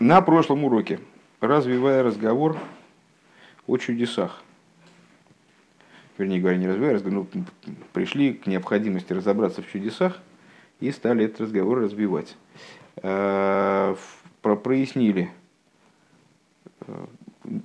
На 0.00 0.22
прошлом 0.22 0.64
уроке, 0.64 0.98
развивая 1.42 2.02
разговор 2.02 2.56
о 3.66 3.76
чудесах, 3.76 4.42
вернее 6.16 6.40
говоря, 6.40 6.56
не 6.56 6.66
развивая 6.68 6.94
разговор, 6.94 7.26
но 7.34 7.44
пришли 7.92 8.32
к 8.32 8.46
необходимости 8.46 9.12
разобраться 9.12 9.60
в 9.60 9.70
чудесах 9.70 10.18
и 10.80 10.90
стали 10.90 11.26
этот 11.26 11.42
разговор 11.42 11.80
развивать. 11.80 12.34
Э, 13.02 13.94
прояснили, 14.40 15.30
э, 16.86 17.06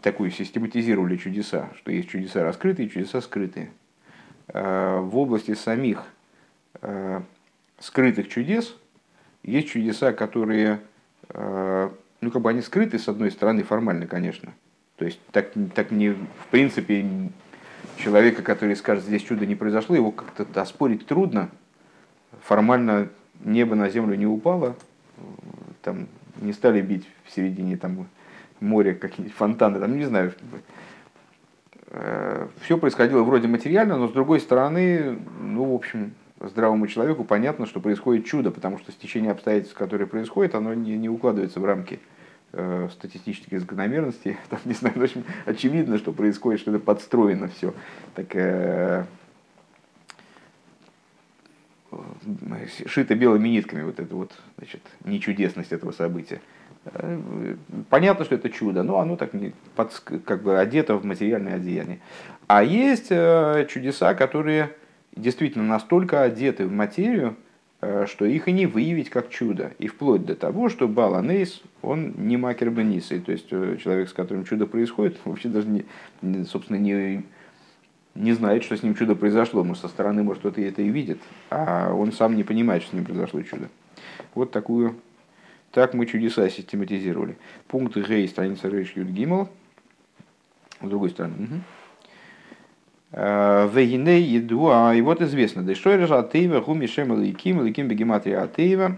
такую 0.01 0.29
систематизировали 0.31 1.15
чудеса, 1.15 1.69
что 1.77 1.93
есть 1.93 2.09
чудеса 2.09 2.43
раскрытые 2.43 2.89
и 2.89 2.91
чудеса 2.91 3.21
скрытые. 3.21 3.71
Э, 4.49 4.99
в 4.99 5.17
области 5.17 5.53
самих 5.53 6.03
скрытых 7.79 8.27
чудес 8.27 8.75
есть 9.41 9.69
чудеса, 9.69 10.11
которые 10.11 10.81
ну, 12.25 12.31
как 12.31 12.41
бы 12.41 12.49
они 12.49 12.61
скрыты, 12.61 12.97
с 12.97 13.07
одной 13.07 13.29
стороны, 13.29 13.61
формально, 13.61 14.07
конечно. 14.07 14.51
То 14.95 15.05
есть, 15.05 15.19
так, 15.31 15.51
так 15.75 15.91
не, 15.91 16.09
в 16.09 16.47
принципе, 16.49 17.05
человека, 17.97 18.41
который 18.41 18.75
скажет, 18.75 19.03
здесь 19.03 19.21
чудо 19.21 19.45
не 19.45 19.53
произошло, 19.53 19.95
его 19.95 20.11
как-то 20.11 20.59
оспорить 20.59 21.05
трудно. 21.05 21.49
Формально 22.41 23.09
небо 23.43 23.75
на 23.75 23.89
землю 23.89 24.15
не 24.15 24.25
упало, 24.25 24.75
там 25.83 26.07
не 26.41 26.51
стали 26.51 26.81
бить 26.81 27.07
в 27.25 27.31
середине 27.31 27.77
там, 27.77 28.07
моря 28.59 28.95
какие-нибудь 28.95 29.37
фонтаны, 29.37 29.79
там, 29.79 29.95
не 29.95 30.05
знаю. 30.05 30.33
Э, 31.89 32.47
Все 32.61 32.79
происходило 32.79 33.21
вроде 33.21 33.47
материально, 33.47 33.97
но 33.97 34.07
с 34.07 34.13
другой 34.13 34.39
стороны, 34.39 35.19
ну, 35.39 35.71
в 35.71 35.75
общем, 35.75 36.15
здравому 36.39 36.87
человеку 36.87 37.23
понятно, 37.23 37.67
что 37.67 37.79
происходит 37.79 38.25
чудо, 38.25 38.49
потому 38.49 38.79
что 38.79 38.91
стечение 38.91 39.31
обстоятельств, 39.31 39.77
которое 39.77 40.07
происходит, 40.07 40.55
оно 40.55 40.73
не, 40.73 40.97
не 40.97 41.07
укладывается 41.07 41.59
в 41.59 41.65
рамки 41.65 41.99
э, 42.55 42.89
статистических 42.91 43.59
закономерностей. 43.59 44.37
Там, 44.49 44.59
не 44.65 44.73
знаю, 44.73 45.01
общем, 45.03 45.23
очевидно, 45.45 45.97
что 45.97 46.11
происходит, 46.11 46.61
что 46.61 46.71
это 46.71 46.79
подстроено 46.79 47.47
все. 47.49 47.73
Так, 48.15 48.35
э, 48.35 49.05
шито 52.85 53.15
белыми 53.15 53.49
нитками 53.49 53.83
вот 53.83 53.99
это 53.99 54.15
вот, 54.15 54.31
значит, 54.57 54.81
нечудесность 55.03 55.71
этого 55.71 55.91
события. 55.91 56.41
Э, 56.85 57.55
понятно, 57.89 58.25
что 58.25 58.35
это 58.35 58.49
чудо, 58.49 58.83
но 58.83 58.99
оно 58.99 59.15
так 59.17 59.33
не 59.33 59.53
под, 59.75 59.91
как 60.25 60.43
бы 60.43 60.59
одето 60.59 60.97
в 60.97 61.05
материальное 61.05 61.55
одеяние. 61.55 61.99
А 62.47 62.63
есть 62.63 63.07
э, 63.09 63.67
чудеса, 63.69 64.13
которые 64.13 64.71
действительно 65.15 65.65
настолько 65.65 66.21
одеты 66.23 66.65
в 66.65 66.71
материю, 66.71 67.29
э, 67.29 67.44
что 68.07 68.25
их 68.25 68.47
и 68.47 68.51
не 68.51 68.65
выявить 68.65 69.09
как 69.09 69.29
чудо. 69.29 69.73
И 69.79 69.87
вплоть 69.87 70.25
до 70.25 70.35
того, 70.35 70.69
что 70.69 70.87
Баланейс, 70.87 71.61
он 71.81 72.13
не 72.17 72.37
макер 72.37 72.69
бенисой, 72.69 73.19
то 73.19 73.31
есть 73.31 73.47
э, 73.51 73.77
человек, 73.81 74.09
с 74.09 74.13
которым 74.13 74.45
чудо 74.45 74.65
происходит, 74.67 75.17
вообще 75.25 75.49
даже, 75.49 75.67
не, 75.67 76.45
собственно, 76.45 76.77
не, 76.77 77.23
не 78.15 78.33
знает, 78.33 78.63
что 78.63 78.77
с 78.77 78.83
ним 78.83 78.95
чудо 78.95 79.15
произошло. 79.15 79.63
Но 79.63 79.75
со 79.75 79.87
стороны, 79.87 80.23
может, 80.23 80.41
кто-то 80.41 80.61
это 80.61 80.81
и 80.81 80.89
видит, 80.89 81.19
а 81.49 81.93
он 81.93 82.11
сам 82.11 82.35
не 82.35 82.43
понимает, 82.43 82.83
что 82.83 82.91
с 82.91 82.93
ним 82.93 83.05
произошло 83.05 83.41
чудо. 83.41 83.69
Вот 84.33 84.51
такую, 84.51 84.95
так 85.71 85.93
мы 85.93 86.05
чудеса 86.05 86.49
систематизировали. 86.49 87.37
Пункт 87.67 87.97
Гей, 87.97 88.27
страница 88.27 88.69
Рейш 88.69 88.93
Юд 88.95 89.09
С 89.09 90.87
другой 90.87 91.09
стороны. 91.09 91.35
Угу. 91.35 91.61
Вегине 93.11 94.19
едуа, 94.19 94.93
и 94.93 95.01
вот 95.01 95.21
известно, 95.21 95.63
да 95.63 95.73
что 95.75 95.95
режа 95.95 96.19
атеева, 96.19 96.59
гуми 96.59 96.85
шем 96.85 97.13
лейким, 97.13 97.61
лейким 97.61 97.87
бегематрия 97.87 98.43
атеева, 98.43 98.95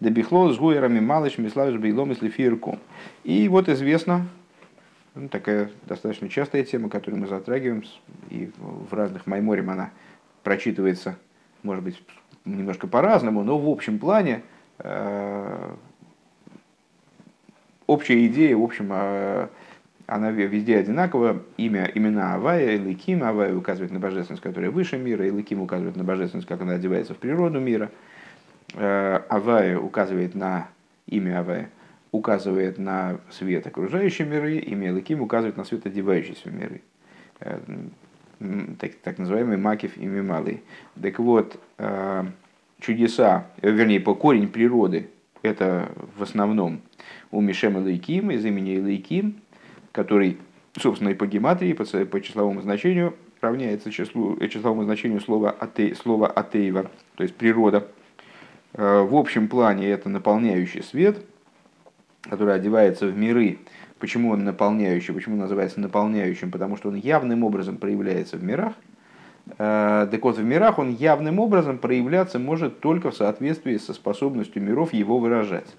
да 0.00 0.10
бихло 0.10 0.50
с 0.52 0.58
гуерами 0.58 1.00
малыш, 1.00 1.38
миславиш 1.38 1.78
бейлом, 1.78 2.10
если 2.10 2.28
фирком. 2.28 2.78
И 3.24 3.48
вот 3.48 3.68
известно, 3.68 4.26
ну, 5.14 5.28
такая 5.28 5.70
достаточно 5.86 6.28
частая 6.28 6.64
тема, 6.64 6.88
которую 6.88 7.20
мы 7.20 7.26
затрагиваем, 7.26 7.84
и 8.30 8.50
в 8.58 8.92
разных 8.94 9.26
майморем 9.26 9.70
она 9.70 9.90
прочитывается, 10.42 11.16
может 11.62 11.84
быть, 11.84 12.02
немножко 12.44 12.86
по-разному, 12.86 13.44
но 13.44 13.58
в 13.58 13.68
общем 13.68 13.98
плане 13.98 14.42
э, 14.78 15.74
общая 17.86 18.26
идея, 18.26 18.56
в 18.56 18.62
общем, 18.62 18.88
э, 18.90 19.48
она 20.06 20.30
везде 20.30 20.78
одинакова. 20.78 21.42
Имя, 21.56 21.90
имена 21.94 22.34
Авая, 22.34 22.76
Эликим, 22.76 23.22
Авая 23.24 23.54
указывает 23.54 23.92
на 23.92 23.98
божественность, 23.98 24.42
которая 24.42 24.70
выше 24.70 24.98
мира, 24.98 25.28
Эликим 25.28 25.60
указывает 25.60 25.96
на 25.96 26.04
божественность, 26.04 26.48
как 26.48 26.60
она 26.60 26.74
одевается 26.74 27.14
в 27.14 27.18
природу 27.18 27.60
мира. 27.60 27.90
Э, 28.74 29.20
Авая 29.28 29.78
указывает 29.78 30.34
на 30.34 30.68
имя 31.06 31.40
Авая, 31.40 31.70
указывает 32.10 32.78
на 32.78 33.18
свет 33.30 33.66
окружающей 33.66 34.24
миры, 34.24 34.58
имя 34.58 34.90
Эликим 34.90 35.22
указывает 35.22 35.56
на 35.56 35.64
свет 35.64 35.86
одевающейся 35.86 36.48
в 36.48 36.54
миры. 36.54 36.82
Э, 37.40 37.58
так, 38.78 38.94
так 39.02 39.18
называемый 39.18 39.56
Макив 39.56 39.96
и 39.96 40.04
Мималый. 40.04 40.62
Так 41.00 41.18
вот, 41.18 41.60
э, 41.78 42.24
чудеса, 42.80 43.46
вернее, 43.60 44.00
по 44.00 44.14
корень 44.14 44.48
природы, 44.48 45.10
это 45.42 45.90
в 46.16 46.22
основном 46.22 46.80
у 47.30 47.40
Мишема 47.40 47.80
Лейким, 47.80 48.30
из 48.30 48.44
имени 48.44 48.78
Лейким, 48.78 49.41
который, 49.92 50.38
собственно, 50.76 51.10
и 51.10 51.14
по 51.14 51.26
гематрии, 51.26 51.74
по, 51.74 51.84
по 51.84 52.20
числовому 52.20 52.62
значению 52.62 53.14
равняется 53.42 53.90
числу, 53.90 54.36
э, 54.40 54.48
числовому 54.48 54.84
значению 54.84 55.20
слова, 55.20 55.50
ате, 55.50 55.94
слова 55.94 56.28
атеева, 56.28 56.90
то 57.16 57.22
есть 57.22 57.36
природа. 57.36 57.88
Э, 58.72 59.02
в 59.02 59.14
общем 59.14 59.48
плане 59.48 59.88
это 59.90 60.08
наполняющий 60.08 60.82
свет, 60.82 61.24
который 62.22 62.54
одевается 62.54 63.06
в 63.06 63.16
миры. 63.16 63.58
Почему 63.98 64.30
он 64.30 64.44
наполняющий? 64.44 65.12
Почему 65.12 65.34
он 65.34 65.40
называется 65.42 65.80
наполняющим? 65.80 66.50
Потому 66.50 66.76
что 66.76 66.88
он 66.88 66.94
явным 66.96 67.44
образом 67.44 67.76
проявляется 67.76 68.36
в 68.36 68.42
мирах. 68.42 68.74
Э, 69.58 70.08
так 70.10 70.22
вот, 70.22 70.38
в 70.38 70.44
мирах 70.44 70.78
он 70.78 70.90
явным 70.90 71.40
образом 71.40 71.78
проявляться 71.78 72.38
может 72.38 72.80
только 72.80 73.10
в 73.10 73.16
соответствии 73.16 73.76
со 73.76 73.92
способностью 73.92 74.62
миров 74.62 74.92
его 74.92 75.18
выражать. 75.18 75.76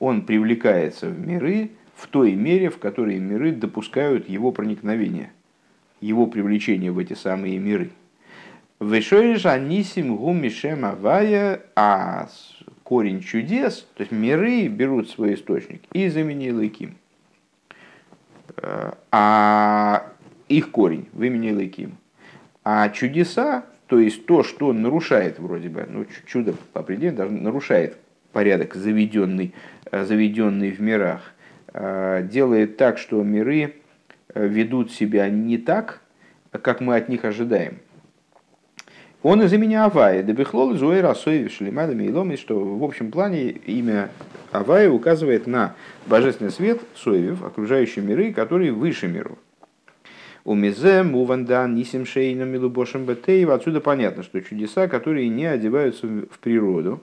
Он 0.00 0.22
привлекается 0.22 1.08
в 1.08 1.26
миры 1.26 1.72
в 1.96 2.06
той 2.08 2.34
мере, 2.34 2.68
в 2.68 2.78
которой 2.78 3.18
миры 3.18 3.52
допускают 3.52 4.28
его 4.28 4.52
проникновение, 4.52 5.32
его 6.00 6.26
привлечение 6.26 6.92
в 6.92 6.98
эти 6.98 7.14
самые 7.14 7.58
миры. 7.58 7.90
Вешойш 8.78 9.46
анисим 9.46 10.16
гумишем 10.16 10.84
авая, 10.84 11.62
а 11.74 12.28
корень 12.82 13.20
чудес, 13.20 13.88
то 13.94 14.02
есть 14.02 14.12
миры 14.12 14.68
берут 14.68 15.08
свой 15.08 15.34
источник 15.34 15.82
из 15.92 16.14
имени 16.16 16.50
Лыким. 16.50 16.96
А 19.10 20.12
их 20.48 20.70
корень 20.70 21.08
в 21.12 21.22
имени 21.22 21.52
Лыким. 21.52 21.96
А 22.62 22.90
чудеса, 22.90 23.64
то 23.86 23.98
есть 23.98 24.26
то, 24.26 24.42
что 24.42 24.72
нарушает 24.74 25.38
вроде 25.38 25.70
бы, 25.70 25.86
ну 25.88 26.04
чудо 26.26 26.54
по 26.74 26.80
определению 26.80 27.16
даже 27.16 27.30
нарушает 27.30 27.96
порядок, 28.32 28.74
заведенный, 28.74 29.54
заведенный 29.90 30.72
в 30.72 30.80
мирах, 30.80 31.32
делает 32.22 32.76
так, 32.76 32.98
что 32.98 33.22
миры 33.22 33.74
э, 34.34 34.46
ведут 34.46 34.92
себя 34.92 35.28
не 35.28 35.58
так, 35.58 36.00
как 36.50 36.80
мы 36.80 36.96
от 36.96 37.08
них 37.08 37.24
ожидаем. 37.24 37.78
Он 39.22 39.42
из 39.42 39.52
имени 39.52 39.74
Авая, 39.74 40.22
Дебихлол, 40.22 40.74
Зуэй, 40.74 41.00
Расой, 41.00 41.48
Шлемадами 41.48 42.04
и 42.04 42.12
Ломис, 42.12 42.38
что 42.38 42.58
в 42.58 42.84
общем 42.84 43.10
плане 43.10 43.50
имя 43.50 44.08
Авая 44.52 44.88
указывает 44.88 45.46
на 45.46 45.74
божественный 46.06 46.52
свет, 46.52 46.80
Соевев, 46.94 47.42
окружающие 47.42 48.04
миры, 48.04 48.32
которые 48.32 48.72
выше 48.72 49.08
миров. 49.08 49.38
У 50.44 50.54
Мизе, 50.54 51.02
Муванда, 51.02 51.66
Нисим 51.66 52.06
Шейна, 52.06 52.44
Милубошем 52.44 53.04
Бетеева. 53.04 53.54
Отсюда 53.54 53.80
понятно, 53.80 54.22
что 54.22 54.40
чудеса, 54.40 54.86
которые 54.86 55.28
не 55.28 55.44
одеваются 55.44 56.06
в 56.06 56.38
природу, 56.40 57.02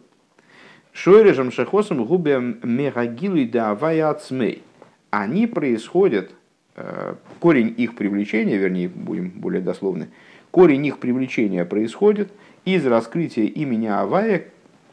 Шойрежем 0.94 1.52
шахосом 1.52 2.06
губе 2.06 2.40
мегагилу 2.62 3.38
и 3.38 3.46
давая 3.46 4.10
ацмей. 4.10 4.62
Они 5.10 5.48
происходят, 5.48 6.32
э, 6.76 7.16
корень 7.40 7.74
их 7.76 7.96
привлечения, 7.96 8.58
вернее, 8.58 8.90
будем 8.90 9.32
более 9.32 9.62
дословны, 9.62 10.10
корень 10.52 10.86
их 10.86 11.00
привлечения 11.00 11.66
происходит 11.66 12.32
из 12.64 12.86
раскрытия 12.86 13.46
имени 13.46 13.88
Авая 13.88 14.46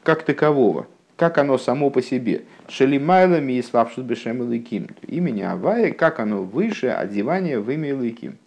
как 0.03 0.23
такового, 0.23 0.87
как 1.17 1.37
оно 1.37 1.59
само 1.59 1.91
по 1.91 2.01
себе. 2.01 2.45
Шелимайлами 2.69 3.53
и 3.55 3.63
славшут 3.63 4.07
бешем 4.07 4.43
Илыким. 4.43 4.89
Имени 5.07 5.43
Авая, 5.43 5.93
как 5.93 6.19
оно 6.19 6.43
выше 6.43 6.89
одевания 6.89 7.61
в 7.61 7.71
имя 7.71 7.91
Илыким. 7.91 8.39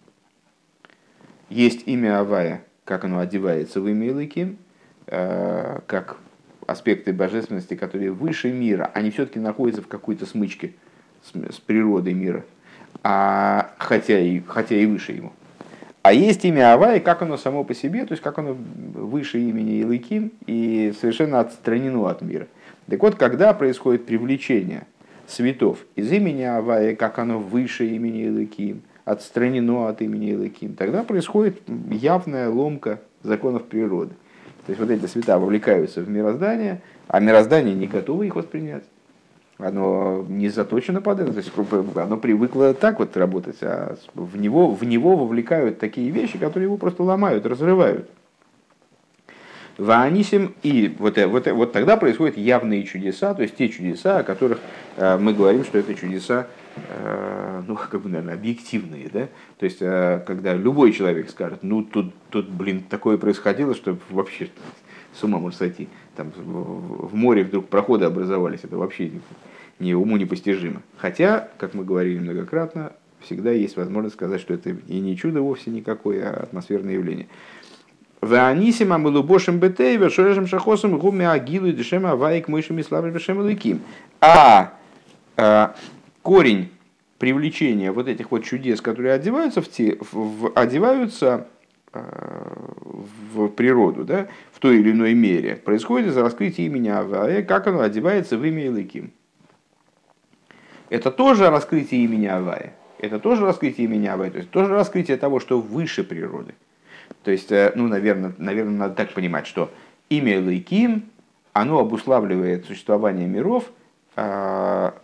Есть 1.50 1.86
имя 1.86 2.18
Авая, 2.18 2.64
как 2.84 3.04
оно 3.04 3.20
одевается 3.20 3.80
в 3.80 3.88
имя 3.88 4.08
Илыким, 4.08 4.58
э, 5.06 5.78
как 5.86 6.18
аспекты 6.66 7.12
божественности, 7.12 7.74
которые 7.74 8.10
выше 8.10 8.52
мира, 8.52 8.90
они 8.94 9.10
все-таки 9.10 9.38
находятся 9.38 9.82
в 9.82 9.88
какой-то 9.88 10.26
смычке 10.26 10.72
с, 11.22 11.54
с 11.54 11.60
природой 11.60 12.14
мира, 12.14 12.44
а, 13.02 13.70
хотя, 13.78 14.18
и, 14.18 14.40
хотя 14.46 14.76
и 14.76 14.86
выше 14.86 15.12
ему. 15.12 15.32
А 16.02 16.12
есть 16.12 16.44
имя 16.44 16.74
Авай, 16.74 17.00
как 17.00 17.22
оно 17.22 17.38
само 17.38 17.64
по 17.64 17.74
себе, 17.74 18.04
то 18.04 18.12
есть 18.12 18.22
как 18.22 18.38
оно 18.38 18.54
выше 18.94 19.40
имени 19.40 19.80
Илыким 19.80 20.32
и 20.46 20.92
совершенно 21.00 21.40
отстранено 21.40 22.10
от 22.10 22.20
мира. 22.20 22.46
Так 22.90 23.00
вот, 23.02 23.14
когда 23.14 23.54
происходит 23.54 24.04
привлечение 24.04 24.86
светов 25.26 25.78
из 25.96 26.12
имени 26.12 26.42
Авая, 26.42 26.94
как 26.94 27.18
оно 27.18 27.38
выше 27.38 27.86
имени 27.86 28.24
Илыким, 28.24 28.82
отстранено 29.06 29.88
от 29.88 30.02
имени 30.02 30.32
Илыким, 30.32 30.74
тогда 30.74 31.04
происходит 31.04 31.62
явная 31.90 32.50
ломка 32.50 33.00
законов 33.22 33.64
природы. 33.64 34.14
То 34.66 34.70
есть 34.70 34.80
вот 34.80 34.90
эти 34.90 35.06
света 35.06 35.38
вовлекаются 35.38 36.00
в 36.00 36.08
мироздание, 36.08 36.80
а 37.08 37.20
мироздание 37.20 37.74
не 37.74 37.86
готово 37.86 38.22
их 38.22 38.34
воспринять. 38.36 38.84
Оно 39.58 40.24
не 40.28 40.48
заточено 40.48 41.00
под 41.00 41.20
это, 41.20 41.32
то 41.32 41.38
есть 41.38 41.52
оно 41.94 42.16
привыкло 42.16 42.74
так 42.74 42.98
вот 42.98 43.16
работать, 43.16 43.58
а 43.62 43.96
в 44.14 44.36
него, 44.36 44.70
в 44.70 44.82
него 44.84 45.16
вовлекают 45.16 45.78
такие 45.78 46.10
вещи, 46.10 46.38
которые 46.38 46.64
его 46.64 46.76
просто 46.76 47.04
ломают, 47.04 47.46
разрывают. 47.46 48.10
Ванисим 49.78 50.54
и 50.62 50.94
вот, 50.98 51.18
э, 51.18 51.26
вот, 51.26 51.46
э, 51.46 51.52
вот 51.52 51.72
тогда 51.72 51.96
происходят 51.96 52.36
явные 52.36 52.84
чудеса, 52.84 53.34
то 53.34 53.42
есть 53.42 53.56
те 53.56 53.68
чудеса, 53.68 54.18
о 54.18 54.22
которых 54.22 54.60
э, 54.96 55.18
мы 55.18 55.34
говорим, 55.34 55.64
что 55.64 55.78
это 55.78 55.94
чудеса, 55.94 56.46
ну, 57.66 57.76
как 57.76 58.00
бы, 58.00 58.08
наверное, 58.08 58.34
объективные, 58.34 59.08
да? 59.12 59.28
То 59.58 59.64
есть, 59.64 59.78
когда 59.78 60.54
любой 60.54 60.92
человек 60.92 61.30
скажет, 61.30 61.62
ну, 61.62 61.82
тут, 61.82 62.12
тут, 62.30 62.48
блин, 62.48 62.82
такое 62.88 63.16
происходило, 63.18 63.74
что 63.74 63.96
вообще 64.10 64.48
с 65.14 65.22
ума 65.22 65.38
может 65.38 65.58
сойти. 65.58 65.88
Там 66.16 66.32
в 66.36 67.14
море 67.14 67.44
вдруг 67.44 67.68
проходы 67.68 68.04
образовались, 68.04 68.60
это 68.64 68.76
вообще 68.76 69.12
не 69.78 69.94
уму 69.94 70.16
непостижимо. 70.16 70.82
Хотя, 70.96 71.48
как 71.58 71.74
мы 71.74 71.84
говорили 71.84 72.18
многократно, 72.18 72.92
всегда 73.20 73.50
есть 73.50 73.76
возможность 73.76 74.16
сказать, 74.16 74.40
что 74.40 74.54
это 74.54 74.70
и 74.70 75.00
не 75.00 75.16
чудо 75.16 75.40
вовсе 75.40 75.70
никакое, 75.70 76.28
а 76.30 76.42
атмосферное 76.44 76.94
явление. 76.94 77.26
Ваанисима 78.20 78.98
мылубошим 78.98 79.58
бетей, 79.58 79.96
вершорешем 79.96 80.46
шахосом, 80.46 80.98
гуме 80.98 81.28
агилу 81.28 81.66
и 81.66 81.72
дешема 81.72 82.12
аваик 82.12 82.48
мышами 82.48 82.82
славы 82.82 83.10
бешем 83.10 83.38
луким. 83.38 83.82
А, 84.20 84.74
а 85.36 85.74
корень 86.24 86.70
привлечения 87.18 87.92
вот 87.92 88.08
этих 88.08 88.32
вот 88.32 88.42
чудес, 88.44 88.80
которые 88.80 89.12
одеваются 89.12 89.60
в, 89.60 89.68
те, 89.68 89.96
в, 90.00 90.14
в 90.14 90.52
одеваются 90.54 91.46
а, 91.92 92.74
в 93.32 93.48
природу, 93.48 94.04
да, 94.04 94.26
в 94.50 94.58
той 94.58 94.80
или 94.80 94.90
иной 94.90 95.14
мере, 95.14 95.54
происходит 95.54 96.08
из-за 96.08 96.22
раскрытия 96.22 96.66
имени 96.66 96.88
Авая, 96.88 97.42
как 97.42 97.66
оно 97.66 97.80
одевается 97.80 98.36
в 98.36 98.44
имя 98.44 98.64
Илыким. 98.64 99.12
Это 100.88 101.10
тоже 101.10 101.50
раскрытие 101.50 102.04
имени 102.04 102.26
Авая. 102.26 102.74
Это 102.98 103.18
тоже 103.18 103.44
раскрытие 103.44 103.84
имени 103.84 104.06
Авая, 104.06 104.30
то 104.30 104.38
есть 104.38 104.50
тоже 104.50 104.72
раскрытие 104.72 105.18
того, 105.18 105.40
что 105.40 105.60
выше 105.60 106.04
природы. 106.04 106.54
То 107.22 107.30
есть, 107.30 107.52
э, 107.52 107.72
ну, 107.74 107.86
наверное, 107.86 108.34
наверное, 108.38 108.78
надо 108.78 108.94
так 108.94 109.12
понимать, 109.12 109.46
что 109.46 109.70
имя 110.08 110.40
Лейким, 110.40 111.04
оно 111.52 111.80
обуславливает 111.80 112.64
существование 112.64 113.28
миров 113.28 113.70
э, 114.16 114.22
в 114.22 114.94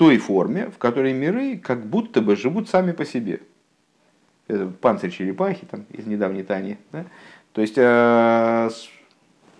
той 0.00 0.18
форме, 0.18 0.70
в 0.70 0.78
которой 0.78 1.12
миры 1.12 1.58
как 1.58 1.84
будто 1.84 2.22
бы 2.22 2.34
живут 2.34 2.68
сами 2.68 2.92
по 2.92 3.04
себе. 3.04 3.40
Это 4.48 4.66
панцирь 4.66 5.10
черепахи 5.10 5.66
там, 5.70 5.84
из 5.90 6.06
недавней 6.06 6.42
Тани. 6.42 6.78
Да? 6.90 7.04
То 7.52 7.60
есть, 7.60 7.74
э, 7.76 8.70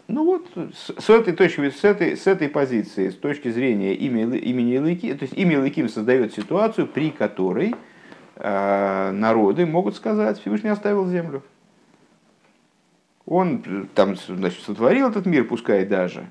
ну 0.09 0.25
вот, 0.25 0.49
с, 0.75 0.95
с 0.99 1.11
этой 1.11 1.35
точки, 1.35 1.71
с 1.71 1.85
этой, 1.85 2.17
с 2.17 2.27
этой 2.27 2.49
позиции, 2.49 3.11
с 3.11 3.15
точки 3.17 3.51
зрения 3.51 3.95
имени, 3.95 4.39
имени 4.39 4.79
Лейким, 4.79 5.19
то 5.19 5.25
есть 5.25 5.37
имя 5.37 5.61
Лейким 5.61 5.89
создает 5.89 6.33
ситуацию, 6.33 6.87
при 6.87 7.11
которой 7.11 7.75
Э, 8.43 9.11
народы 9.11 9.67
могут 9.67 9.97
сказать, 9.97 10.41
Всевышний 10.41 10.71
оставил 10.71 11.07
землю. 11.07 11.43
Он 13.27 13.63
э, 13.67 13.85
там 13.95 14.17
значит, 14.17 14.63
сотворил 14.63 15.11
этот 15.11 15.27
мир, 15.27 15.45
пускай 15.45 15.85
даже, 15.85 16.31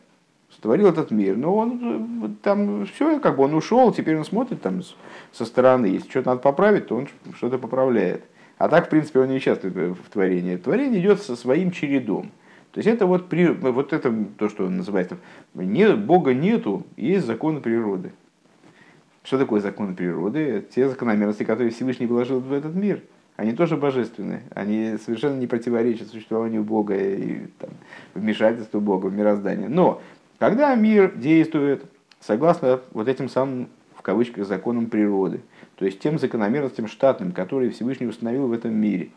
сотворил 0.55 0.87
этот 0.87 1.11
мир, 1.11 1.37
но 1.37 1.55
он 1.55 2.25
э, 2.25 2.29
там 2.41 2.85
все, 2.85 3.19
как 3.19 3.37
бы 3.37 3.43
он 3.43 3.53
ушел, 3.53 3.91
теперь 3.93 4.17
он 4.17 4.25
смотрит 4.25 4.61
там 4.61 4.81
со 5.31 5.45
стороны, 5.45 5.87
если 5.87 6.09
что-то 6.09 6.29
надо 6.29 6.41
поправить, 6.41 6.87
то 6.87 6.95
он 6.95 7.07
что-то 7.35 7.57
поправляет. 7.57 8.23
А 8.57 8.67
так, 8.67 8.87
в 8.87 8.89
принципе, 8.89 9.21
он 9.21 9.29
не 9.29 9.37
участвует 9.37 9.73
в 9.75 10.09
творении. 10.11 10.57
Творение 10.57 11.01
идет 11.01 11.21
со 11.21 11.35
своим 11.35 11.71
чередом. 11.71 12.31
То 12.71 12.79
есть 12.79 12.87
это 12.87 13.05
вот, 13.05 13.29
при, 13.29 13.47
вот 13.47 13.93
это 13.93 14.13
то, 14.37 14.49
что 14.49 14.69
называется, 14.69 15.17
не, 15.53 15.95
Бога 15.95 16.33
нету, 16.33 16.85
есть 16.97 17.25
законы 17.25 17.61
природы. 17.61 18.11
Что 19.23 19.37
такое 19.37 19.61
законы 19.61 19.95
природы? 19.95 20.65
Те 20.73 20.89
закономерности, 20.89 21.43
которые 21.43 21.71
Всевышний 21.71 22.05
вложил 22.05 22.39
в 22.39 22.51
этот 22.51 22.75
мир. 22.75 23.01
Они 23.37 23.53
тоже 23.53 23.77
божественны. 23.77 24.41
Они 24.53 24.97
совершенно 25.03 25.37
не 25.37 25.47
противоречат 25.47 26.09
существованию 26.09 26.63
Бога 26.63 26.95
и 26.95 27.47
там, 27.57 27.69
вмешательству 28.13 28.81
Бога 28.81 29.07
в 29.07 29.13
мироздание. 29.13 29.69
Но 29.69 30.01
когда 30.39 30.73
мир 30.73 31.13
действует 31.15 31.83
согласно 32.19 32.81
вот 32.91 33.07
этим 33.07 33.29
самым, 33.29 33.69
в 33.95 34.01
кавычках, 34.01 34.47
законам 34.47 34.87
природы, 34.87 35.41
то 35.75 35.85
есть 35.85 35.99
тем 35.99 36.17
закономерностям 36.17 36.87
штатным, 36.87 37.31
которые 37.33 37.71
Всевышний 37.71 38.07
установил 38.07 38.47
в 38.47 38.53
этом 38.53 38.73
мире, 38.73 39.09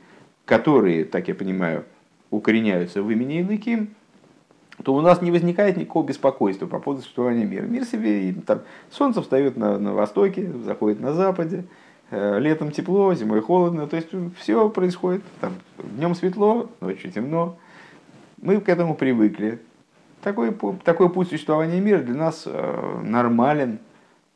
которые, 0.44 1.04
так 1.04 1.28
я 1.28 1.34
понимаю, 1.34 1.84
укореняются 2.30 3.02
в 3.02 3.10
имени 3.10 3.40
Илыким, 3.40 3.94
то 4.82 4.94
у 4.94 5.00
нас 5.00 5.22
не 5.22 5.30
возникает 5.30 5.76
никакого 5.76 6.06
беспокойства 6.06 6.66
по 6.66 6.80
поводу 6.80 7.02
существования 7.02 7.44
мира. 7.44 7.64
Мир 7.64 7.84
себе, 7.84 8.34
там, 8.46 8.62
солнце 8.90 9.22
встает 9.22 9.56
на, 9.56 9.78
на 9.78 9.92
востоке, 9.92 10.50
заходит 10.64 10.98
на 11.00 11.12
западе, 11.12 11.64
э, 12.10 12.40
летом 12.40 12.72
тепло, 12.72 13.14
зимой 13.14 13.42
холодно, 13.42 13.86
то 13.86 13.96
есть 13.96 14.08
все 14.38 14.68
происходит, 14.70 15.22
там, 15.40 15.52
днем 15.78 16.14
светло, 16.14 16.70
ночью 16.80 17.12
темно. 17.12 17.56
Мы 18.40 18.60
к 18.60 18.68
этому 18.68 18.96
привыкли. 18.96 19.60
Такой, 20.22 20.56
такой 20.84 21.10
путь 21.10 21.28
существования 21.28 21.80
мира 21.80 21.98
для 21.98 22.14
нас 22.14 22.44
э, 22.46 23.00
нормален, 23.02 23.80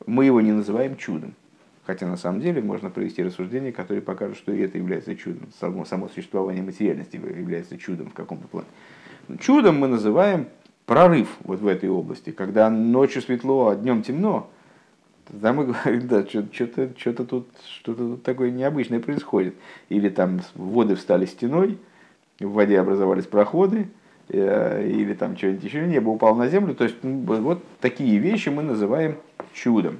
мы 0.05 0.25
его 0.25 0.41
не 0.41 0.51
называем 0.51 0.97
чудом. 0.97 1.33
Хотя 1.85 2.05
на 2.05 2.17
самом 2.17 2.41
деле 2.41 2.61
можно 2.61 2.89
провести 2.89 3.23
рассуждение, 3.23 3.71
которое 3.71 4.01
покажет, 4.01 4.35
что 4.35 4.51
и 4.51 4.59
это 4.59 4.77
является 4.77 5.15
чудом. 5.15 5.47
Само, 5.57 5.85
само 5.85 6.09
существование 6.09 6.61
материальности 6.61 7.15
является 7.15 7.77
чудом 7.77 8.09
в 8.09 8.13
каком-то 8.13 8.47
плане. 8.49 8.67
Чудом 9.39 9.79
мы 9.79 9.87
называем 9.87 10.47
прорыв 10.85 11.29
вот 11.45 11.61
в 11.61 11.67
этой 11.67 11.89
области, 11.89 12.31
когда 12.31 12.69
ночью 12.69 13.21
светло, 13.21 13.69
а 13.69 13.75
днем 13.77 14.03
темно. 14.03 14.49
Тогда 15.25 15.53
мы 15.53 15.65
говорим, 15.67 16.07
да, 16.09 16.25
что-то, 16.25 16.89
что-то 16.97 17.25
тут, 17.25 17.47
что-то 17.79 18.09
тут 18.09 18.23
такое 18.23 18.51
необычное 18.51 18.99
происходит. 18.99 19.55
Или 19.87 20.09
там 20.09 20.41
воды 20.55 20.95
встали 20.95 21.25
стеной, 21.25 21.77
в 22.41 22.51
воде 22.51 22.79
образовались 22.79 23.25
проходы, 23.25 23.87
или 24.29 25.13
там 25.13 25.37
что-нибудь 25.37 25.63
еще, 25.63 25.87
небо 25.87 26.09
упало 26.09 26.35
на 26.35 26.49
землю. 26.49 26.75
То 26.75 26.83
есть 26.83 26.97
вот 27.01 27.63
такие 27.79 28.17
вещи 28.17 28.49
мы 28.49 28.63
называем 28.63 29.17
чудом. 29.53 29.97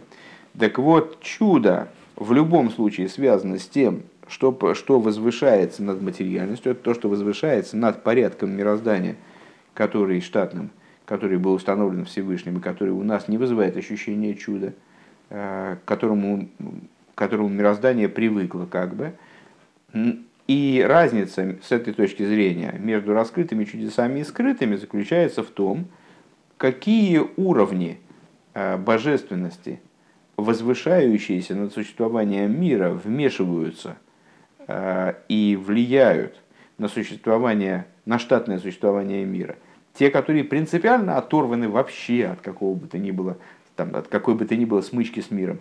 Так 0.58 0.78
вот, 0.80 1.22
чудо 1.22 1.88
в 2.16 2.34
любом 2.34 2.72
случае 2.72 3.10
связано 3.10 3.60
с 3.60 3.68
тем, 3.68 4.02
что, 4.28 4.74
что 4.74 5.00
возвышается 5.00 5.84
над 5.84 6.02
материальностью, 6.02 6.74
это 6.74 6.81
то, 6.81 6.94
что 6.94 7.10
возвышается 7.10 7.78
над 7.78 8.04
порядком 8.04 8.52
мироздания, 8.52 9.16
который 9.74 10.19
штатным, 10.22 10.72
который 11.06 11.38
был 11.38 11.54
установлен 11.54 12.06
Всевышним, 12.06 12.57
и 12.57 12.62
который 12.62 12.90
у 12.90 13.04
нас 13.04 13.28
не 13.28 13.38
вызывает 13.38 13.78
ощущения 13.78 14.34
чуда, 14.34 14.74
э, 15.30 15.78
к 15.84 15.88
которому, 15.88 16.50
к 17.16 17.18
которому 17.18 17.50
мироздание 17.50 18.10
привыкло 18.10 18.66
как 18.66 18.96
бы. 18.96 19.14
И 20.47 20.83
разница 20.85 21.57
с 21.61 21.71
этой 21.71 21.94
точки 21.94 22.25
зрения 22.25 22.75
между 22.80 23.13
раскрытыми 23.13 23.66
чудесами 23.66 24.21
и 24.21 24.23
скрытыми 24.23 24.75
заключается 24.75 25.44
в 25.44 25.47
том, 25.47 25.87
какие 26.57 27.21
уровни 27.35 27.99
э, 28.54 28.77
божественности, 28.77 29.81
возвышающиеся 30.37 31.56
над 31.56 31.73
существованием 31.73 32.59
мира, 32.59 32.89
вмешиваются– 32.89 33.97
Э, 34.68 35.13
и 35.30 35.56
влияют 35.56 36.35
на 36.77 36.89
существование, 36.89 37.87
на 38.06 38.19
штатное 38.19 38.59
существование 38.59 39.23
мира. 39.23 39.56
Те, 39.94 40.09
которые 40.09 40.44
принципиально 40.44 41.18
оторваны 41.18 41.69
вообще 41.69 42.25
от 42.25 42.42
какого 42.42 42.75
бы 42.75 42.87
то 42.87 42.97
ни 42.97 43.11
было, 43.11 43.37
там, 43.77 43.95
от 43.95 44.09
какой 44.09 44.35
бы 44.35 44.45
то 44.45 44.57
ни 44.57 44.66
было 44.66 44.81
смычки 44.81 45.21
с 45.21 45.31
миром. 45.31 45.59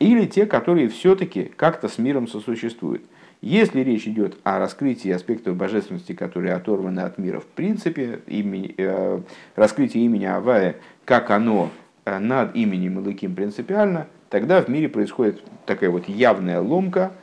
Или 0.00 0.26
те, 0.26 0.44
которые 0.44 0.88
все-таки 0.88 1.44
как-то 1.44 1.88
с 1.88 1.98
миром 1.98 2.26
сосуществуют. 2.26 3.02
Если 3.40 3.80
речь 3.80 4.06
идет 4.08 4.36
о 4.42 4.58
раскрытии 4.58 5.10
аспектов 5.10 5.56
божественности, 5.56 6.12
которые 6.12 6.54
оторваны 6.54 7.00
от 7.00 7.18
мира 7.18 7.40
в 7.40 7.46
принципе, 7.46 8.20
имени, 8.26 8.74
э, 8.76 9.20
раскрытие 9.54 10.04
имени 10.04 10.24
Авая, 10.24 10.76
как 11.04 11.30
оно 11.30 11.70
э, 12.04 12.18
над 12.18 12.56
именем 12.56 12.98
Илыким 12.98 13.34
принципиально, 13.34 14.08
тогда 14.28 14.60
в 14.60 14.68
мире 14.68 14.88
происходит 14.88 15.42
такая 15.66 15.90
вот 15.90 16.08
явная 16.08 16.60
ломка– 16.60 17.12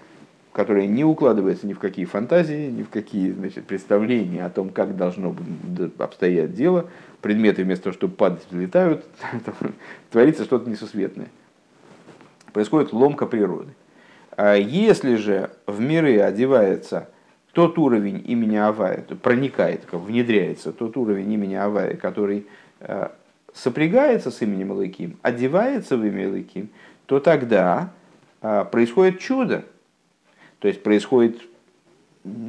которая 0.55 0.88
не 0.88 1.03
укладывается 1.03 1.67
ни 1.67 1.74
в 1.74 1.79
какие 1.79 2.05
фантазии, 2.05 2.69
ни 2.69 2.84
в 2.84 2.89
какие 2.89 3.31
значит, 3.31 3.65
представления 3.65 4.45
о 4.45 4.50
том, 4.50 4.69
как 4.69 4.95
должно 4.95 5.36
обстоять 5.98 6.53
дело. 6.53 6.89
Предметы 7.19 7.65
вместо 7.65 7.86
того, 7.86 7.93
чтобы 7.93 8.15
падать, 8.15 8.43
взлетают, 8.50 9.03
творится 10.12 10.45
что-то 10.45 10.69
несусветное. 10.69 11.27
Происходит 12.53 12.93
ломка 12.93 13.25
природы. 13.25 13.74
А 14.38 14.56
если 14.56 15.15
же 15.15 15.51
в 15.65 15.80
миры 15.80 16.20
одевается 16.20 17.10
тот 17.54 17.77
уровень 17.77 18.24
имени 18.25 18.58
Авая, 18.58 19.01
проникает, 19.22 19.86
внедряется 19.92 20.74
тот 20.74 20.98
уровень 20.98 21.32
имени 21.32 21.56
Авая, 21.56 21.96
который 21.96 22.46
э, 22.82 23.10
сопрягается 23.54 24.30
с 24.30 24.42
именем 24.42 24.74
Элыким, 24.74 25.18
одевается 25.22 25.96
в 25.98 26.06
имя 26.06 26.25
Элыким, 26.25 26.70
то 27.06 27.20
тогда 27.20 27.92
а, 28.42 28.65
происходит 28.65 29.20
чудо. 29.20 29.65
То 30.60 30.68
есть 30.68 30.84
происходит 30.84 31.42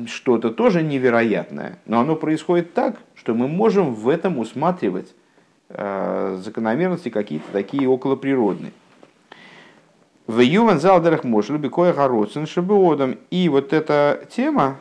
что-то 0.06 0.50
тоже 0.50 0.82
невероятное, 0.82 1.78
но 1.86 2.00
оно 2.00 2.16
происходит 2.16 2.74
так, 2.74 2.96
что 3.14 3.34
мы 3.34 3.46
можем 3.46 3.94
в 3.94 4.08
этом 4.08 4.38
усматривать 4.38 5.14
а, 5.68 6.38
закономерности 6.42 7.08
какие-то 7.08 7.50
такие 7.52 7.88
околоприродные. 7.88 8.72
В 10.26 10.40
Юван 10.40 10.80
Залдерах 10.80 11.24
Мошель 11.24 11.56
Бекоя 11.56 11.92
Хароцин 11.92 12.46
Шабиодом. 12.46 13.18
И 13.30 13.48
вот 13.48 13.72
эта 13.72 14.26
тема, 14.30 14.76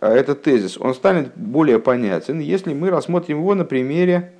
а, 0.00 0.12
этот 0.12 0.42
тезис, 0.42 0.78
он 0.78 0.94
станет 0.94 1.32
более 1.36 1.78
понятен, 1.78 2.38
если 2.38 2.74
мы 2.74 2.90
рассмотрим 2.90 3.38
его 3.38 3.54
на 3.54 3.64
примере 3.64 4.32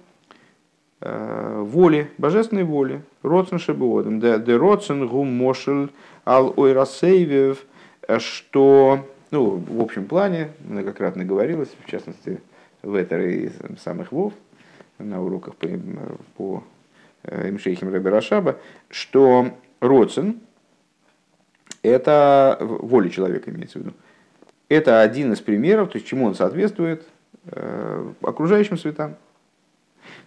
Э, 1.07 1.61
воли, 1.63 2.11
божественной 2.17 2.65
воли, 2.65 3.03
Роцен 3.23 3.59
Шебуодом, 3.59 4.21
де 4.21 4.57
Роцен 4.57 5.07
Гум 5.07 5.29
Мошель 5.37 5.91
Ал 6.25 6.55
Ойрасейвев, 6.57 7.67
э, 8.09 8.19
что, 8.19 9.07
ну, 9.31 9.63
в 9.69 9.83
общем 9.83 10.07
плане, 10.07 10.53
многократно 10.67 11.27
говорилось, 11.27 11.69
в 11.85 11.91
частности, 11.91 12.41
в 12.83 12.95
этой 12.95 13.53
самых 13.79 14.13
Вов, 14.13 14.33
на 14.99 15.23
уроках 15.23 15.57
по, 15.57 15.69
по 16.39 16.65
э, 17.25 17.51
Имшейхим 17.51 17.93
Рабирашаба, 17.93 18.57
что 18.89 19.51
Роцен– 19.85 20.41
это 21.83 22.57
воля 22.61 23.11
человека, 23.11 23.51
имеется 23.51 23.79
в 23.79 23.83
виду. 23.83 23.95
Это 24.69 25.03
один 25.03 25.33
из 25.33 25.41
примеров, 25.41 25.91
то 25.91 25.97
есть 25.97 26.09
чему 26.09 26.27
он 26.27 26.35
соответствует 26.35 27.07
окружающим 28.23 28.79
светам. 28.79 29.17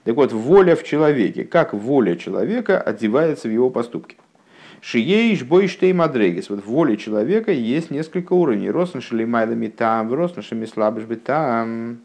Так 0.04 0.16
вот, 0.16 0.32
воля 0.32 0.76
в 0.76 0.84
человеке. 0.84 1.44
Как 1.44 1.74
воля 1.74 2.16
человека 2.16 2.80
одевается 2.80 3.48
в 3.48 3.52
его 3.52 3.70
поступки? 3.70 4.16
Шиеиш 4.80 5.44
бойштей 5.44 5.92
мадрегис. 5.92 6.50
Вот 6.50 6.64
в 6.64 6.68
воле 6.68 6.98
человека 6.98 7.52
есть 7.52 7.90
несколько 7.90 8.34
уровней. 8.34 8.70
Росн 8.70 9.00
шелимайлами 9.00 9.68
там, 9.68 10.14
росн 10.14 10.42
шемислабышби 10.42 11.16
там. 11.16 12.00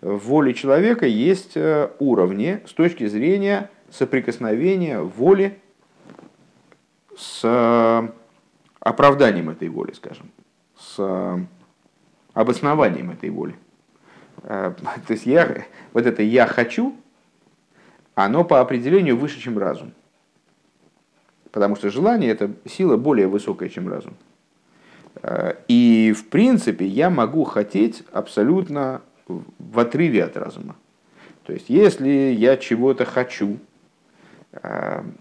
В 0.00 0.18
воле 0.18 0.54
человека 0.54 1.06
есть 1.06 1.52
э, 1.56 1.90
уровни 1.98 2.60
с 2.66 2.72
точки 2.72 3.06
зрения 3.06 3.70
соприкосновения 3.90 5.00
воли 5.00 5.58
с 7.16 7.40
э, 7.44 8.08
оправданием 8.80 9.50
этой 9.50 9.68
воли, 9.68 9.92
скажем, 9.92 10.30
с 10.78 10.96
э, 10.98 11.38
обоснованием 12.32 13.10
этой 13.10 13.30
воли. 13.30 13.54
То 14.42 14.74
есть 15.08 15.24
я, 15.24 15.64
вот 15.92 16.04
это 16.04 16.22
«я 16.22 16.46
хочу», 16.46 16.94
оно 18.14 18.44
по 18.44 18.60
определению 18.60 19.16
выше, 19.16 19.40
чем 19.40 19.58
разум. 19.58 19.92
Потому 21.50 21.76
что 21.76 21.88
желание– 21.88 22.30
это 22.32 22.50
сила 22.68 22.96
более 22.96 23.28
высокая, 23.28 23.68
чем 23.68 23.88
разум. 23.88 24.14
Э, 25.22 25.54
и, 25.68 26.12
в 26.12 26.28
принципе, 26.28 26.86
я 26.86 27.10
могу 27.10 27.44
хотеть 27.44 28.02
абсолютно 28.12 29.02
в 29.26 29.78
отрыве 29.78 30.24
от 30.24 30.36
разума. 30.36 30.76
То 31.44 31.52
есть, 31.52 31.66
если 31.68 32.08
я 32.08 32.56
чего-то 32.56 33.04
хочу, 33.04 33.54
э, 33.54 33.58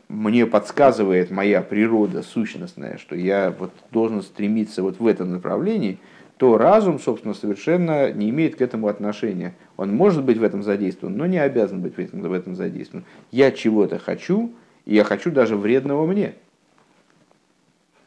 мне 0.07 0.45
подсказывает 0.45 1.31
моя 1.31 1.61
природа 1.61 2.21
сущностная, 2.21 2.97
что 2.97 3.15
я 3.15 3.53
вот 3.57 3.71
должен 3.91 4.21
стремиться 4.21 4.83
вот 4.83 4.99
в 4.99 5.07
этом 5.07 5.31
направлении– 5.31 5.99
то 6.43 6.57
разум, 6.57 6.99
собственно, 6.99 7.33
совершенно 7.33 8.11
не 8.11 8.29
имеет 8.29 8.57
к 8.57 8.61
этому 8.61 8.87
отношения. 8.87 9.55
Он 9.77 9.95
может 9.95 10.23
быть 10.23 10.37
в 10.37 10.43
этом 10.43 10.63
задействован, 10.63 11.15
но 11.15 11.25
не 11.25 11.37
обязан 11.37 11.81
быть 11.81 11.95
в 11.95 11.99
этом, 11.99 12.21
в 12.21 12.33
этом 12.33 12.55
задействован. 12.55 13.05
Я 13.31 13.51
чего-то 13.51 13.99
хочу, 13.99 14.53
и 14.85 14.95
я 14.95 15.05
хочу 15.05 15.31
даже 15.31 15.55
вредного 15.55 16.05
мне. 16.05 16.33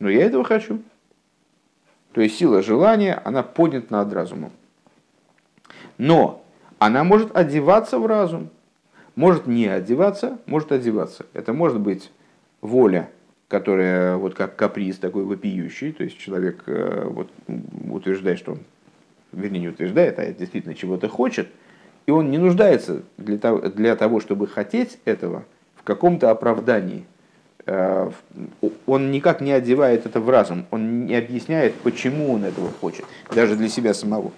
Но 0.01 0.11
я 0.11 0.25
этого 0.25 0.45
хочу. 0.45 0.83
То 2.13 2.21
есть 2.21 2.37
сила 2.37 2.63
желания, 2.63 3.15
она 3.25 3.43
поднята 3.43 3.91
над 3.91 4.13
разумом. 4.13 4.53
Но 5.97 6.45
она 6.79 7.05
может 7.05 7.35
одеваться 7.35 7.99
в 7.99 8.05
разум, 8.05 8.51
может 9.17 9.47
не 9.47 9.67
одеваться, 9.67 10.39
может 10.47 10.71
одеваться. 10.71 11.27
Это 11.35 11.53
может 11.53 11.81
быть 11.81 12.13
воля 12.61 13.11
которая 13.49 14.17
вот 14.17 14.35
как 14.35 14.57
каприз 14.57 14.99
такой 14.99 15.25
вопиющий, 15.25 15.93
то 15.93 16.03
есть 16.03 16.19
человек 16.19 16.65
э, 16.67 17.05
вот, 17.09 17.31
утверждает, 17.89 18.39
что 18.39 18.53
он, 18.53 18.59
вернее 19.33 19.61
не 19.61 19.69
утверждает, 19.69 20.19
а 20.19 20.27
действительно 20.33 20.75
чего-то 20.75 21.09
хочет, 21.09 21.49
и 22.07 22.11
он 22.11 22.31
не 22.31 22.39
нуждается 22.39 23.03
для 23.19 23.39
того, 23.39 23.61
для 23.69 23.95
того 23.95 24.21
чтобы 24.21 24.49
хотеть 24.49 24.99
этого 25.05 25.45
в 25.77 25.85
каком-то 25.85 26.31
оправдании. 26.31 27.05
Э, 27.67 28.11
он 28.87 29.13
никак 29.13 29.41
не 29.41 29.53
одевает 29.53 30.07
это 30.07 30.19
в 30.19 30.29
разум, 30.29 30.67
он 30.73 31.07
не 31.07 31.15
объясняет, 31.15 31.75
почему 31.75 32.33
он 32.33 32.45
этого 32.45 32.71
хочет, 32.81 33.05
даже 33.33 33.55
для 33.55 33.69
себя 33.69 33.95
самого. 33.95 34.33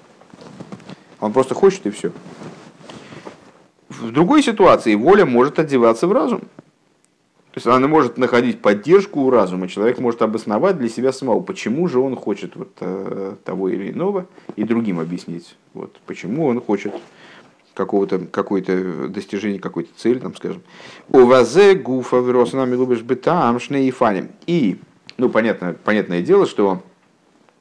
Он 1.21 1.33
просто 1.33 1.55
хочет 1.55 1.87
и 1.87 1.91
все. 1.91 2.13
В 4.00 4.12
другой 4.12 4.43
ситуации 4.43 4.95
воля 4.95 5.26
может 5.26 5.59
одеваться 5.59 6.07
в 6.07 6.12
разум. 6.12 6.40
То 6.40 7.61
есть 7.61 7.67
она 7.67 7.88
может 7.88 8.19
находить 8.19 8.61
поддержку 8.61 9.21
у 9.21 9.31
разума, 9.31 9.69
человек 9.69 9.99
может 9.99 10.23
обосновать 10.23 10.78
для 10.78 10.88
себя 10.88 11.12
самого, 11.12 11.40
почему 11.40 11.88
же 11.88 11.99
он 11.99 12.14
хочет 12.14 12.55
вот 12.55 12.71
э, 12.81 13.35
того 13.45 13.69
или 13.69 13.90
иного, 13.90 14.26
и 14.55 14.62
другим 14.62 15.00
объяснить, 15.00 15.57
вот, 15.75 15.99
почему 16.07 16.47
он 16.47 16.61
хочет 16.61 16.95
какого-то 17.75 18.19
какое-то 18.26 19.09
достижение 19.09 19.59
какой-то 19.59 19.90
цели, 19.97 20.19
там, 20.19 20.37
скажем. 20.37 20.62
У 21.09 21.25
вазе 21.25 21.75
гуфа 21.75 22.19
вирос 22.19 22.52
нами 22.52 22.76
любишь 22.76 23.02
бытам 23.02 23.59
шнеифаним. 23.59 24.31
И, 24.47 24.78
ну, 25.17 25.28
понятно, 25.28 25.75
понятное 25.85 26.23
дело, 26.23 26.47
что 26.47 26.83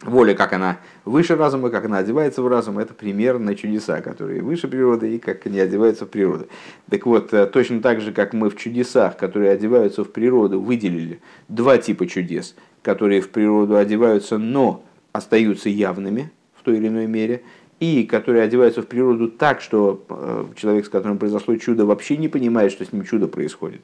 воля, 0.02 0.34
как 0.34 0.54
она 0.54 0.78
выше 1.08 1.36
разума, 1.36 1.70
как 1.70 1.86
она 1.86 2.00
одевается 2.00 2.42
в 2.42 2.48
разум, 2.48 2.80
это 2.80 2.94
пример 2.94 3.40
на 3.40 3.56
чудеса, 3.56 4.02
которые 4.02 4.42
выше 4.42 4.68
природы 4.68 5.16
и 5.16 5.20
как 5.20 5.46
они 5.46 5.60
одеваются 5.60 6.06
в 6.06 6.10
природу. 6.10 6.48
Так 6.90 7.06
вот, 7.06 7.34
э, 7.34 7.48
точно 7.48 7.82
так 7.82 8.02
же, 8.02 8.12
как 8.12 8.34
мы 8.34 8.50
в 8.50 8.58
чудесах, 8.58 9.18
которые 9.18 9.52
одеваются 9.52 10.04
в 10.04 10.12
природу, 10.12 10.60
выделили 10.60 11.20
два 11.48 11.78
типа 11.78 12.08
чудес, 12.08 12.56
которые 12.82 13.22
в 13.22 13.30
природу 13.30 13.78
одеваются, 13.78 14.38
но 14.38 14.84
остаются 15.12 15.70
явными 15.70 16.32
в 16.56 16.64
той 16.64 16.78
или 16.78 16.88
иной 16.88 17.08
мере, 17.08 17.44
и 17.80 18.04
которые 18.04 18.44
одеваются 18.44 18.82
в 18.82 18.88
природу 18.88 19.30
так, 19.30 19.62
что 19.62 20.04
э, 20.10 20.46
человек, 20.56 20.86
с 20.86 20.90
которым 20.90 21.18
произошло 21.18 21.56
чудо, 21.58 21.86
вообще 21.86 22.18
не 22.18 22.28
понимает, 22.28 22.72
что 22.72 22.86
с 22.86 22.92
ним 22.92 23.04
чудо 23.04 23.28
происходит. 23.28 23.82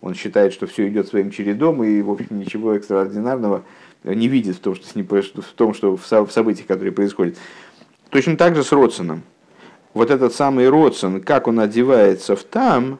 Он 0.00 0.14
считает, 0.14 0.52
что 0.52 0.66
все 0.66 0.88
идет 0.88 1.08
своим 1.08 1.30
чередом, 1.30 1.82
и, 1.82 2.02
в 2.02 2.10
общем, 2.10 2.38
ничего 2.38 2.74
экстраординарного 2.74 3.64
не 4.04 4.28
видит 4.28 4.56
в 4.56 4.60
том, 4.60 4.74
что, 4.74 4.86
с 4.86 4.94
ним, 4.94 5.06
в 5.06 5.52
том, 5.56 5.74
что 5.74 5.96
в 5.96 6.06
событиях, 6.06 6.66
которые 6.66 6.92
происходят. 6.92 7.36
Точно 8.10 8.36
так 8.36 8.54
же 8.54 8.62
с 8.62 8.72
Родсоном. 8.72 9.22
Вот 9.94 10.10
этот 10.10 10.34
самый 10.34 10.68
Родсон, 10.68 11.22
как 11.22 11.48
он 11.48 11.58
одевается 11.58 12.36
в 12.36 12.44
там, 12.44 12.98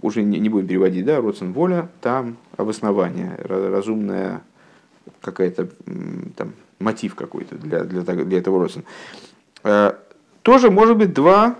уже 0.00 0.22
не, 0.22 0.38
не 0.38 0.48
будем 0.48 0.66
переводить, 0.66 1.04
да, 1.04 1.20
Родсон 1.20 1.52
воля, 1.52 1.88
там 2.00 2.38
обоснование, 2.56 3.38
разумная 3.44 4.42
какая-то 5.20 5.68
там 6.36 6.52
мотив 6.78 7.14
какой-то 7.14 7.56
для, 7.56 7.84
для, 7.84 8.02
для 8.02 8.38
этого 8.38 8.62
Родсона. 8.62 8.84
Э, 9.64 9.92
тоже 10.42 10.70
может 10.70 10.96
быть 10.96 11.12
два, 11.12 11.56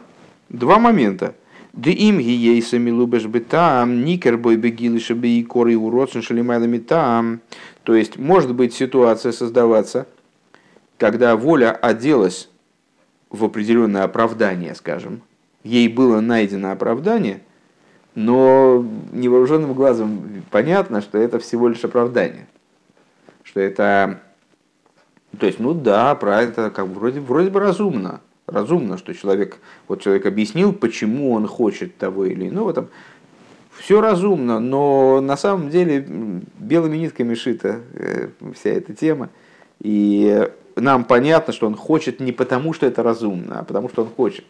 два 0.48 0.78
момента. 0.78 1.34
Да 1.72 1.90
им 1.90 2.18
гиейса 2.18 2.78
милубеш 2.78 3.26
бы 3.26 3.40
там, 3.40 4.04
никер 4.04 4.36
бой 4.36 4.56
бегилыша 4.56 5.14
бы 5.14 5.28
и 5.28 5.44
коры 5.44 5.76
у 5.76 5.90
Родсон 5.90 6.22
шалимайлами 6.22 6.78
там. 6.78 7.40
То 7.84 7.94
есть 7.94 8.18
может 8.18 8.54
быть 8.54 8.74
ситуация 8.74 9.32
создаваться, 9.32 10.06
когда 10.96 11.36
воля 11.36 11.72
оделась 11.72 12.48
в 13.30 13.44
определенное 13.44 14.04
оправдание, 14.04 14.74
скажем, 14.74 15.22
ей 15.62 15.88
было 15.88 16.20
найдено 16.20 16.72
оправдание, 16.72 17.42
но 18.14 18.84
невооруженным 19.12 19.74
глазом 19.74 20.42
понятно, 20.50 21.00
что 21.00 21.18
это 21.18 21.38
всего 21.38 21.68
лишь 21.68 21.84
оправдание. 21.84 22.46
Что 23.44 23.60
это, 23.60 24.20
то 25.38 25.46
есть, 25.46 25.60
ну 25.60 25.72
да, 25.72 26.14
правильно, 26.14 26.70
как 26.70 26.86
вроде, 26.86 27.20
вроде 27.20 27.50
бы 27.50 27.60
разумно. 27.60 28.20
Разумно, 28.48 28.96
что 28.96 29.14
человек, 29.14 29.58
вот 29.88 30.00
человек 30.00 30.24
объяснил, 30.24 30.72
почему 30.72 31.32
он 31.32 31.46
хочет 31.46 31.96
того 31.98 32.24
или 32.24 32.48
иного, 32.48 32.72
там, 32.72 32.88
все 33.78 34.00
разумно, 34.00 34.58
но 34.58 35.20
на 35.20 35.36
самом 35.36 35.68
деле 35.68 36.04
белыми 36.58 36.96
нитками 36.96 37.34
шита 37.34 37.80
э, 37.92 38.28
вся 38.54 38.70
эта 38.70 38.94
тема. 38.94 39.28
И 39.80 40.48
нам 40.76 41.04
понятно, 41.04 41.52
что 41.52 41.66
он 41.66 41.74
хочет 41.74 42.20
не 42.20 42.32
потому, 42.32 42.72
что 42.72 42.86
это 42.86 43.02
разумно, 43.02 43.60
а 43.60 43.64
потому, 43.64 43.88
что 43.88 44.02
он 44.02 44.08
хочет. 44.08 44.44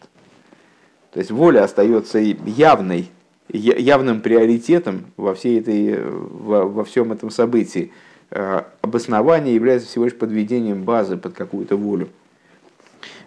То 1.11 1.19
есть 1.19 1.29
воля 1.29 1.63
остается 1.63 2.19
явной, 2.19 3.09
явным 3.49 4.21
приоритетом 4.21 5.07
во, 5.17 5.33
всей 5.33 5.59
этой, 5.59 6.01
во, 6.03 6.65
во 6.65 6.83
всем 6.85 7.11
этом 7.11 7.31
событии. 7.31 7.91
Э, 8.31 8.63
обоснование 8.81 9.53
является 9.53 9.89
всего 9.89 10.05
лишь 10.05 10.15
подведением 10.15 10.83
базы 10.83 11.17
под 11.17 11.33
какую-то 11.33 11.75
волю. 11.75 12.09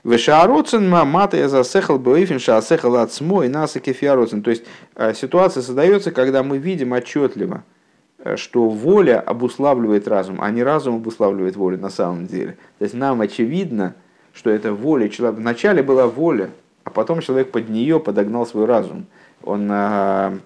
Вешаароцен 0.05 0.89
мата 0.89 1.37
я 1.37 1.49
засехал 1.49 1.97
бэйфин 1.99 2.41
шаасехал 2.41 2.97
от 2.97 3.13
смо 3.13 3.45
и 3.45 3.49
нас. 3.49 3.73
То 3.73 4.51
есть 4.51 4.65
э, 4.97 5.15
ситуация 5.15 5.63
создается, 5.63 6.11
когда 6.11 6.43
мы 6.43 6.59
видим 6.59 6.93
отчетливо, 6.93 7.63
э, 8.19 8.37
что 8.37 8.69
воля 8.69 9.21
обуславливает 9.21 10.09
разум, 10.09 10.39
а 10.41 10.51
не 10.51 10.65
разум 10.65 10.97
обуславливает 10.97 11.55
волю 11.55 11.79
на 11.79 11.89
самом 11.89 12.27
деле. 12.27 12.57
То 12.79 12.85
есть 12.85 12.95
нам 12.95 13.21
очевидно, 13.21 13.95
что 14.33 14.51
это 14.51 14.73
воля 14.73 15.09
человека. 15.09 15.41
Вначале 15.41 15.85
была 15.85 16.09
воля, 16.09 16.51
а 16.83 16.91
потом 16.91 17.21
человек 17.21 17.53
под 17.53 17.69
нее 17.69 18.01
подогнал 18.01 18.45
свой 18.45 18.65
разум. 18.65 19.07
Он, 19.45 19.69
э, 19.71 20.39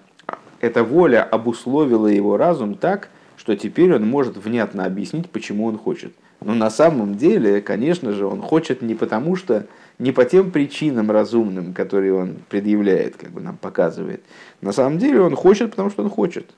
эта 0.61 0.83
воля 0.83 1.23
обусловила 1.23 2.05
его 2.05 2.37
разум 2.37 2.75
так, 2.75 3.09
что 3.37 3.55
теперь 3.55 3.95
он 3.95 4.07
может 4.07 4.37
внятно 4.37 4.85
объяснить, 4.85 5.31
почему 5.31 5.65
он 5.65 5.79
хочет. 5.79 6.13
Но 6.41 6.53
на 6.53 6.69
самом 6.69 7.15
деле, 7.15 7.61
конечно 7.61 8.11
же, 8.11 8.25
он 8.25 8.41
хочет 8.41 8.81
не 8.81 8.95
потому, 8.95 9.35
что 9.35 9.65
не 9.99 10.11
по 10.11 10.25
тем 10.25 10.51
причинам 10.51 11.09
разумным, 11.09 11.73
которые 11.73 12.13
он 12.13 12.35
предъявляет, 12.49 13.15
как 13.17 13.31
бы 13.31 13.41
нам 13.41 13.57
показывает. 13.57 14.21
На 14.61 14.71
самом 14.71 14.99
деле 14.99 15.21
он 15.21 15.35
хочет, 15.35 15.71
потому 15.71 15.89
что 15.89 16.03
он 16.03 16.09
хочет. 16.09 16.51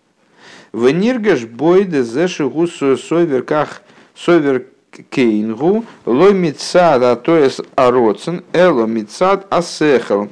В 0.71 0.89
ниргаш 0.89 1.45
бойде 1.45 2.03
зешигу 2.03 2.67
соверках 2.67 3.81
совер 4.15 4.65
кейнгу 5.09 5.85
мицад 6.05 7.03
а 7.03 7.15
то 7.15 7.37
есть 7.37 7.61
ароцен 7.75 8.43
эло 8.53 8.85
мицад 8.85 9.47
асехал. 9.49 10.29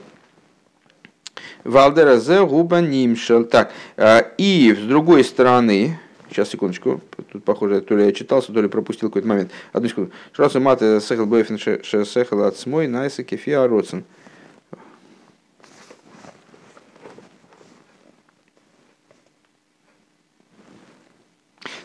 Валдера 1.63 2.17
зе 2.17 2.45
губа 2.45 2.79
нимшел. 2.79 3.43
Так, 3.43 3.71
а, 3.97 4.19
и 4.37 4.73
с 4.73 4.79
другой 4.79 5.23
стороны, 5.23 5.99
Сейчас, 6.29 6.49
секундочку. 6.49 7.01
Тут, 7.31 7.43
похоже, 7.43 7.81
то 7.81 7.95
ли 7.95 8.05
я 8.05 8.11
читался, 8.11 8.51
то 8.51 8.61
ли 8.61 8.67
пропустил 8.67 9.09
какой-то 9.09 9.27
момент. 9.27 9.51
Одну 9.71 9.89
секунду. 9.89 10.11
Шрасу 10.33 10.59
маты 10.59 10.99
сехал 10.99 11.25
бэйфен 11.25 11.57
сехал 12.05 12.43
от 12.43 12.57
смой 12.57 12.87
найса 12.87 13.23
кефия 13.23 13.67
роцен. 13.67 14.03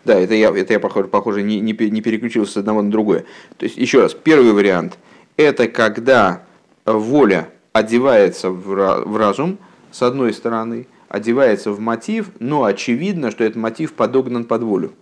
Да, 0.05 0.19
это 0.19 0.35
я, 0.35 0.51
это 0.51 0.73
я 0.73 0.81
похоже, 0.81 1.07
похоже 1.07 1.43
не, 1.43 1.61
не, 1.61 1.73
не 1.73 2.01
переключился 2.01 2.55
с 2.55 2.57
одного 2.57 2.83
на 2.83 2.91
другое. 2.91 3.25
То 3.57 3.65
есть, 3.65 3.77
еще 3.77 4.01
раз, 4.01 4.15
первый 4.15 4.53
вариант– 4.53 4.99
это 5.37 5.69
когда 5.69 6.43
воля 6.85 7.49
одевается 7.73 8.51
в, 8.51 9.05
в 9.05 9.17
разум, 9.17 9.59
с 9.93 10.03
одной 10.03 10.33
стороны, 10.33 10.89
одевается 11.13 11.73
в 11.73 11.79
мотив, 11.79 12.31
но 12.39 12.65
очевидно, 12.65 13.31
что 13.31 13.45
этот 13.45 13.57
мотив 13.57 13.93
подогнан 13.93 14.45
под 14.45 14.63
волю. 14.63 14.93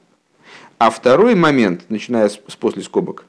А 0.77 0.91
второй 0.91 1.37
момент, 1.37 1.85
начиная 1.89 2.29
с, 2.29 2.41
с 2.49 2.57
после 2.57 2.83
скобок, 2.83 3.27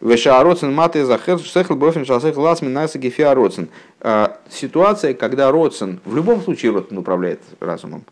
Вешаароцен 0.00 0.74
маты 0.74 1.04
захехл 1.04 1.74
бофин 1.74 2.04
шасех 2.04 2.36
лас 2.36 2.62
минайса 2.62 2.98
гефиа 2.98 3.32
роцен. 3.32 3.68
А, 4.00 4.40
ситуация, 4.50 5.14
когда 5.14 5.52
Роцен, 5.52 6.00
в 6.04 6.16
любом 6.16 6.42
случае 6.42 6.72
Роцен 6.72 6.98
управляет 6.98 7.42
разумом, 7.60 8.04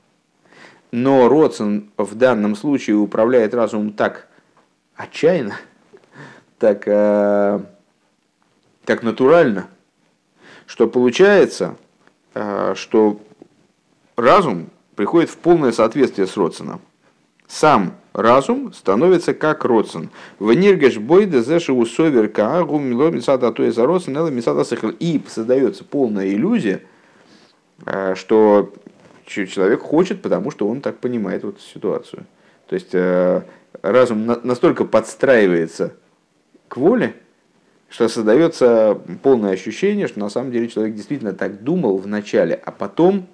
но 0.92 1.28
Роцен 1.28 1.90
в 1.96 2.14
данном 2.14 2.54
случае 2.54 2.96
управляет 2.96 3.52
разумом 3.52 3.94
так 3.94 4.28
отчаянно, 4.94 5.56
так, 6.60 6.84
а, 6.86 7.62
так 8.84 9.02
натурально, 9.02 9.66
что 10.66 10.86
получается, 10.86 11.76
а, 12.34 12.74
что 12.76 13.20
разум 14.16 14.70
приходит 14.96 15.30
в 15.30 15.36
полное 15.38 15.72
соответствие 15.72 16.26
с 16.26 16.36
Родсоном. 16.36 16.80
Сам 17.46 17.94
разум 18.14 18.72
становится 18.72 19.34
как 19.34 19.64
Родсон. 19.64 20.10
В 20.38 20.52
ниргеш 20.52 20.98
бойде 20.98 21.42
зешеву 21.42 21.84
совер 21.84 22.28
каагу 22.28 22.78
мило 22.78 23.10
мисада 23.10 23.52
то 23.52 23.64
из 23.64 23.76
Родсон 23.76 24.16
эла 24.16 24.28
мисада 24.28 24.64
сехл. 24.64 24.88
И 24.98 25.20
создается 25.28 25.84
полная 25.84 26.28
иллюзия, 26.28 26.82
э, 27.84 28.14
что 28.16 28.72
человек 29.26 29.82
хочет, 29.82 30.22
потому 30.22 30.50
что 30.50 30.68
он 30.68 30.80
так 30.80 30.98
понимает 30.98 31.44
вот 31.44 31.60
ситуацию. 31.60 32.24
То 32.68 32.74
есть 32.74 32.94
э, 32.94 33.42
разум 33.82 34.26
настолько 34.42 34.84
подстраивается 34.84 35.94
к 36.68 36.76
воле, 36.76 37.14
что 37.88 38.08
создается 38.08 38.98
полное 39.22 39.52
ощущение, 39.52 40.08
что 40.08 40.18
на 40.18 40.28
самом 40.30 40.50
деле 40.50 40.68
человек 40.68 40.94
действительно 40.94 41.32
так 41.32 41.62
думал 41.62 41.98
в 41.98 42.06
начале, 42.06 42.54
а 42.54 42.72
потом 42.72 43.26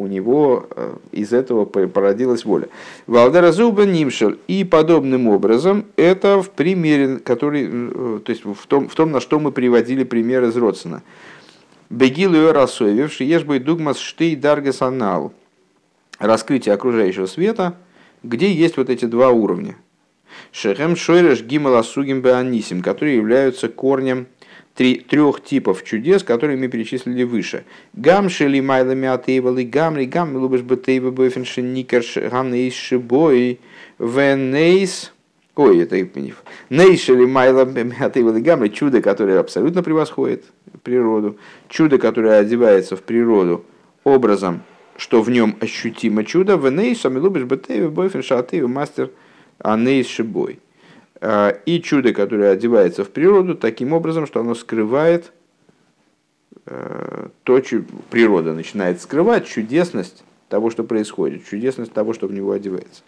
у 0.00 0.06
него 0.06 0.66
э, 0.70 0.96
из 1.12 1.34
этого 1.34 1.66
породилась 1.66 2.46
воля. 2.46 2.68
Валдера 3.06 3.52
Зуба 3.52 3.84
Нимшел. 3.84 4.34
И 4.48 4.64
подобным 4.64 5.28
образом 5.28 5.84
это 5.96 6.42
в 6.42 6.48
примере, 6.50 7.18
который, 7.18 7.68
э, 7.70 8.20
то 8.24 8.32
есть 8.32 8.44
в 8.46 8.66
том, 8.66 8.88
в 8.88 8.94
том, 8.94 9.12
на 9.12 9.20
что 9.20 9.38
мы 9.38 9.52
приводили 9.52 10.04
пример 10.04 10.44
из 10.44 10.56
Родсона. 10.56 11.02
Бегил 11.90 12.34
и 12.34 12.50
рассоевевший, 12.50 13.26
ешбой 13.26 13.58
дугмас 13.58 13.98
штей 13.98 14.36
даргасанал. 14.36 15.34
Раскрытие 16.18 16.74
окружающего 16.74 17.26
света, 17.26 17.76
где 18.22 18.50
есть 18.50 18.78
вот 18.78 18.88
эти 18.88 19.04
два 19.04 19.28
уровня. 19.28 19.76
Шехем 20.50 20.96
шойреш 20.96 21.42
гимала 21.42 21.84
беанисим, 21.84 22.80
которые 22.80 23.16
являются 23.16 23.68
корнем 23.68 24.28
три, 24.80 24.94
трех 24.94 25.44
типов 25.44 25.84
чудес, 25.84 26.22
которые 26.22 26.56
мы 26.56 26.68
перечислили 26.68 27.22
выше. 27.24 27.64
Гам 27.92 28.30
шели 28.30 28.60
майлами 28.60 29.08
атеевалы 29.08 29.64
гамри, 29.64 30.06
гам 30.06 30.34
лубаш 30.34 30.62
бетейва 30.62 31.10
бойфенши 31.10 31.60
никерш 31.60 32.16
ганейс 32.16 32.72
шибой 32.72 33.60
венейс... 33.98 35.12
Ой, 35.54 35.80
это 35.80 35.98
Нейшели 36.70 37.26
майлами 37.26 37.94
атеевалы 38.02 38.40
гамри, 38.40 38.68
чудо, 38.68 39.02
которое 39.02 39.38
абсолютно 39.38 39.82
превосходит 39.82 40.46
природу, 40.82 41.36
чудо, 41.68 41.98
которое 41.98 42.38
одевается 42.38 42.96
в 42.96 43.02
природу 43.02 43.66
образом, 44.04 44.62
что 44.96 45.20
в 45.20 45.28
нем 45.28 45.56
ощутимо 45.60 46.24
чудо, 46.24 46.54
венейс, 46.54 47.04
амилубаш 47.04 47.42
бетейва 47.42 47.90
бойфенши 47.90 48.32
атеева 48.32 48.66
мастер 48.66 49.10
анейс 49.58 50.06
шибой. 50.06 50.58
Э, 51.20 51.52
и 51.66 51.80
чудо, 51.82 52.12
которое 52.12 52.52
одевается 52.52 53.04
в 53.04 53.10
природу 53.10 53.54
таким 53.54 53.92
образом, 53.92 54.26
что 54.26 54.40
оно 54.40 54.54
скрывает 54.54 55.32
э, 56.66 57.28
то, 57.44 57.62
что 57.62 57.84
природа 58.10 58.54
начинает 58.54 59.00
скрывать 59.00 59.46
чудесность 59.46 60.24
того, 60.48 60.70
что 60.70 60.82
происходит, 60.82 61.46
чудесность 61.46 61.92
того, 61.92 62.14
что 62.14 62.26
в 62.26 62.32
него 62.32 62.52
одевается. 62.52 63.02